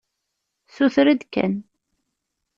Suter-d 0.75 1.19
kan. 1.33 1.53